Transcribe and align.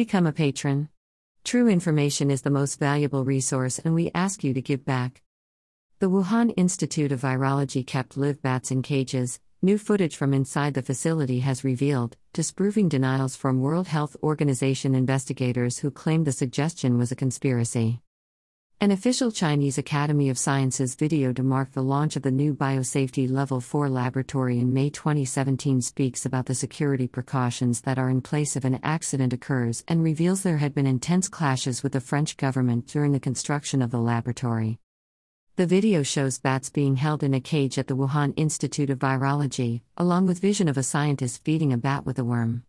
Become 0.00 0.28
a 0.28 0.32
patron. 0.32 0.88
True 1.44 1.68
information 1.68 2.30
is 2.30 2.40
the 2.40 2.48
most 2.48 2.78
valuable 2.78 3.22
resource, 3.22 3.78
and 3.78 3.94
we 3.94 4.10
ask 4.14 4.42
you 4.42 4.54
to 4.54 4.62
give 4.62 4.82
back. 4.82 5.20
The 5.98 6.08
Wuhan 6.08 6.54
Institute 6.56 7.12
of 7.12 7.20
Virology 7.20 7.86
kept 7.86 8.16
live 8.16 8.40
bats 8.40 8.70
in 8.70 8.80
cages. 8.80 9.40
New 9.60 9.76
footage 9.76 10.16
from 10.16 10.32
inside 10.32 10.72
the 10.72 10.80
facility 10.80 11.40
has 11.40 11.64
revealed, 11.64 12.16
disproving 12.32 12.88
denials 12.88 13.36
from 13.36 13.60
World 13.60 13.88
Health 13.88 14.16
Organization 14.22 14.94
investigators 14.94 15.80
who 15.80 15.90
claimed 15.90 16.26
the 16.26 16.32
suggestion 16.32 16.96
was 16.96 17.12
a 17.12 17.14
conspiracy. 17.14 18.00
An 18.82 18.92
official 18.92 19.30
Chinese 19.30 19.76
Academy 19.76 20.30
of 20.30 20.38
Sciences 20.38 20.94
video 20.94 21.34
to 21.34 21.42
mark 21.42 21.72
the 21.72 21.82
launch 21.82 22.16
of 22.16 22.22
the 22.22 22.30
new 22.30 22.54
Biosafety 22.54 23.30
Level 23.30 23.60
4 23.60 23.90
laboratory 23.90 24.58
in 24.58 24.72
May 24.72 24.88
2017 24.88 25.82
speaks 25.82 26.24
about 26.24 26.46
the 26.46 26.54
security 26.54 27.06
precautions 27.06 27.82
that 27.82 27.98
are 27.98 28.08
in 28.08 28.22
place 28.22 28.56
if 28.56 28.64
an 28.64 28.80
accident 28.82 29.34
occurs 29.34 29.84
and 29.86 30.02
reveals 30.02 30.42
there 30.42 30.56
had 30.56 30.74
been 30.74 30.86
intense 30.86 31.28
clashes 31.28 31.82
with 31.82 31.92
the 31.92 32.00
French 32.00 32.38
government 32.38 32.86
during 32.86 33.12
the 33.12 33.20
construction 33.20 33.82
of 33.82 33.90
the 33.90 34.00
laboratory. 34.00 34.78
The 35.56 35.66
video 35.66 36.02
shows 36.02 36.38
bats 36.38 36.70
being 36.70 36.96
held 36.96 37.22
in 37.22 37.34
a 37.34 37.40
cage 37.40 37.76
at 37.76 37.86
the 37.86 37.96
Wuhan 37.96 38.32
Institute 38.38 38.88
of 38.88 38.98
Virology, 38.98 39.82
along 39.98 40.26
with 40.26 40.38
vision 40.38 40.68
of 40.68 40.78
a 40.78 40.82
scientist 40.82 41.44
feeding 41.44 41.70
a 41.70 41.76
bat 41.76 42.06
with 42.06 42.18
a 42.18 42.24
worm. 42.24 42.64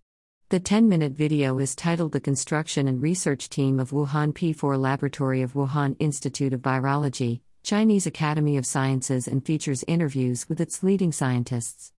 The 0.51 0.59
10 0.59 0.89
minute 0.89 1.13
video 1.13 1.59
is 1.59 1.77
titled 1.77 2.11
The 2.11 2.19
Construction 2.19 2.89
and 2.89 3.01
Research 3.01 3.47
Team 3.47 3.79
of 3.79 3.91
Wuhan 3.91 4.33
P4 4.33 4.77
Laboratory 4.77 5.41
of 5.41 5.53
Wuhan 5.53 5.95
Institute 5.97 6.51
of 6.51 6.61
Virology, 6.61 7.39
Chinese 7.63 8.05
Academy 8.05 8.57
of 8.57 8.65
Sciences, 8.65 9.29
and 9.29 9.45
features 9.45 9.85
interviews 9.87 10.49
with 10.49 10.59
its 10.59 10.83
leading 10.83 11.13
scientists. 11.13 11.93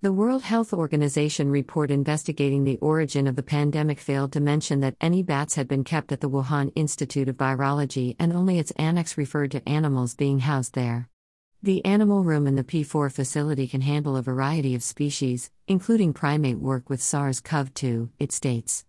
The 0.00 0.12
World 0.12 0.44
Health 0.44 0.72
Organization 0.72 1.50
report 1.50 1.90
investigating 1.90 2.62
the 2.62 2.78
origin 2.78 3.26
of 3.26 3.34
the 3.34 3.42
pandemic 3.42 3.98
failed 3.98 4.30
to 4.34 4.40
mention 4.40 4.78
that 4.78 4.94
any 5.00 5.24
bats 5.24 5.56
had 5.56 5.66
been 5.66 5.82
kept 5.82 6.12
at 6.12 6.20
the 6.20 6.30
Wuhan 6.30 6.70
Institute 6.76 7.28
of 7.28 7.36
Virology 7.36 8.14
and 8.16 8.32
only 8.32 8.60
its 8.60 8.70
annex 8.76 9.18
referred 9.18 9.50
to 9.50 9.68
animals 9.68 10.14
being 10.14 10.38
housed 10.38 10.74
there. 10.74 11.08
The 11.64 11.84
animal 11.84 12.24
room 12.24 12.48
in 12.48 12.56
the 12.56 12.64
P4 12.64 13.12
facility 13.12 13.68
can 13.68 13.82
handle 13.82 14.16
a 14.16 14.22
variety 14.22 14.74
of 14.74 14.82
species, 14.82 15.48
including 15.68 16.12
primate 16.12 16.58
work 16.58 16.90
with 16.90 17.00
SARS 17.00 17.38
CoV 17.38 17.72
2, 17.72 18.10
it 18.18 18.32
states. 18.32 18.84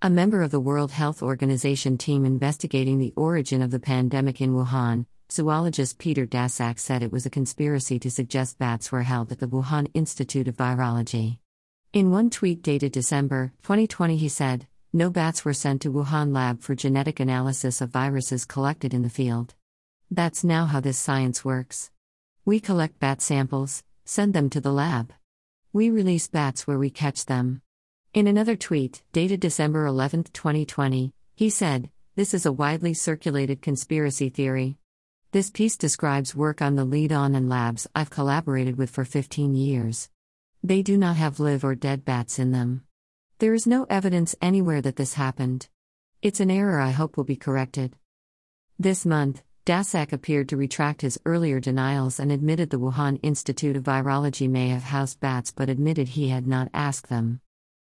A 0.00 0.08
member 0.08 0.42
of 0.42 0.52
the 0.52 0.60
World 0.60 0.92
Health 0.92 1.24
Organization 1.24 1.98
team 1.98 2.24
investigating 2.24 3.00
the 3.00 3.12
origin 3.16 3.62
of 3.62 3.72
the 3.72 3.80
pandemic 3.80 4.40
in 4.40 4.54
Wuhan, 4.54 5.06
zoologist 5.28 5.98
Peter 5.98 6.24
Daszak 6.24 6.78
said 6.78 7.02
it 7.02 7.10
was 7.10 7.26
a 7.26 7.30
conspiracy 7.30 7.98
to 7.98 8.12
suggest 8.12 8.60
bats 8.60 8.92
were 8.92 9.02
held 9.02 9.32
at 9.32 9.40
the 9.40 9.48
Wuhan 9.48 9.90
Institute 9.92 10.46
of 10.46 10.56
Virology. 10.56 11.38
In 11.92 12.12
one 12.12 12.30
tweet 12.30 12.62
dated 12.62 12.92
December 12.92 13.52
2020, 13.64 14.16
he 14.16 14.28
said, 14.28 14.68
No 14.92 15.10
bats 15.10 15.44
were 15.44 15.52
sent 15.52 15.82
to 15.82 15.92
Wuhan 15.92 16.32
lab 16.32 16.60
for 16.60 16.76
genetic 16.76 17.18
analysis 17.18 17.80
of 17.80 17.90
viruses 17.90 18.44
collected 18.44 18.94
in 18.94 19.02
the 19.02 19.10
field. 19.10 19.56
That's 20.10 20.42
now 20.42 20.64
how 20.64 20.80
this 20.80 20.96
science 20.96 21.44
works. 21.44 21.90
We 22.46 22.60
collect 22.60 22.98
bat 22.98 23.20
samples, 23.20 23.84
send 24.06 24.32
them 24.32 24.48
to 24.50 24.60
the 24.60 24.72
lab. 24.72 25.12
We 25.74 25.90
release 25.90 26.28
bats 26.28 26.66
where 26.66 26.78
we 26.78 26.88
catch 26.88 27.26
them. 27.26 27.60
In 28.14 28.26
another 28.26 28.56
tweet, 28.56 29.02
dated 29.12 29.40
December 29.40 29.84
11, 29.84 30.24
2020, 30.32 31.12
he 31.36 31.50
said, 31.50 31.90
This 32.16 32.32
is 32.32 32.46
a 32.46 32.52
widely 32.52 32.94
circulated 32.94 33.60
conspiracy 33.60 34.30
theory. 34.30 34.78
This 35.32 35.50
piece 35.50 35.76
describes 35.76 36.34
work 36.34 36.62
on 36.62 36.74
the 36.74 36.86
lead 36.86 37.12
on 37.12 37.34
and 37.34 37.50
labs 37.50 37.86
I've 37.94 38.08
collaborated 38.08 38.78
with 38.78 38.88
for 38.88 39.04
15 39.04 39.54
years. 39.54 40.08
They 40.64 40.80
do 40.80 40.96
not 40.96 41.16
have 41.16 41.38
live 41.38 41.64
or 41.64 41.74
dead 41.74 42.06
bats 42.06 42.38
in 42.38 42.50
them. 42.50 42.82
There 43.40 43.52
is 43.52 43.66
no 43.66 43.86
evidence 43.90 44.34
anywhere 44.40 44.80
that 44.80 44.96
this 44.96 45.14
happened. 45.14 45.68
It's 46.22 46.40
an 46.40 46.50
error 46.50 46.80
I 46.80 46.92
hope 46.92 47.18
will 47.18 47.24
be 47.24 47.36
corrected. 47.36 47.94
This 48.78 49.04
month, 49.04 49.42
Daszak 49.68 50.14
appeared 50.14 50.48
to 50.48 50.56
retract 50.56 51.02
his 51.02 51.20
earlier 51.26 51.60
denials 51.60 52.18
and 52.18 52.32
admitted 52.32 52.70
the 52.70 52.78
Wuhan 52.78 53.20
Institute 53.22 53.76
of 53.76 53.82
Virology 53.82 54.48
may 54.48 54.70
have 54.70 54.84
housed 54.84 55.20
bats 55.20 55.52
but 55.52 55.68
admitted 55.68 56.08
he 56.08 56.30
had 56.30 56.46
not 56.46 56.70
asked 56.72 57.10
them. 57.10 57.42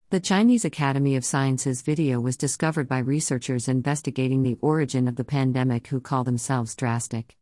The 0.09 0.19
Chinese 0.19 0.65
Academy 0.65 1.15
of 1.15 1.27
Sciences 1.27 1.83
video 1.83 2.21
was 2.21 2.39
discovered 2.39 2.89
by 2.89 3.00
researchers 3.00 3.69
investigating 3.69 4.43
the 4.43 4.56
origin 4.62 5.06
of 5.06 5.17
the 5.17 5.25
pandemic 5.25 5.89
who 5.89 6.00
call 6.00 6.25
themselves 6.25 6.75
Drastic. 6.75 7.37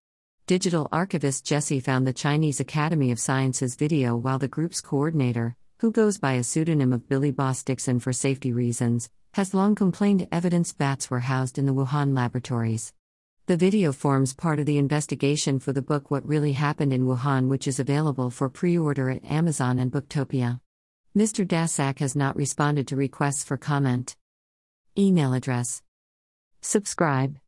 Digital 0.48 0.88
archivist 0.91 1.47
Jesse 1.47 1.78
found 1.78 2.04
the 2.04 2.12
Chinese 2.12 2.58
Academy 2.58 3.12
of 3.12 3.20
Sciences 3.20 3.76
video 3.76 4.16
while 4.16 4.41
the 4.41 4.48
group's 4.48 4.81
coordinator, 4.81 5.54
who 5.78 5.92
goes 5.92 6.19
by 6.19 6.32
a 6.32 6.42
pseudonym 6.42 6.92
of 6.92 7.08
Billy 7.08 7.31
Bostickson 7.31 8.02
for 8.02 8.12
safety 8.12 8.52
reasons, 8.52 9.08
has 9.34 9.54
long 9.54 9.76
complained 9.76 10.26
evidence 10.32 10.72
bats 10.72 11.08
were 11.08 11.20
housed 11.20 11.58
in 11.58 11.66
the 11.66 11.72
Wuhan 11.72 12.12
laboratories. 12.12 12.92
The 13.52 13.58
video 13.58 13.92
forms 13.92 14.32
part 14.32 14.60
of 14.60 14.64
the 14.64 14.78
investigation 14.78 15.58
for 15.58 15.74
the 15.74 15.82
book 15.82 16.10
What 16.10 16.26
Really 16.26 16.52
Happened 16.52 16.90
in 16.90 17.04
Wuhan, 17.04 17.48
which 17.48 17.68
is 17.68 17.78
available 17.78 18.30
for 18.30 18.48
pre 18.48 18.78
order 18.78 19.10
at 19.10 19.22
Amazon 19.26 19.78
and 19.78 19.92
Booktopia. 19.92 20.58
Mr. 21.14 21.46
Daszak 21.46 21.98
has 21.98 22.16
not 22.16 22.34
responded 22.34 22.88
to 22.88 22.96
requests 22.96 23.44
for 23.44 23.58
comment. 23.58 24.16
Email 24.96 25.34
address. 25.34 25.82
Subscribe. 26.62 27.36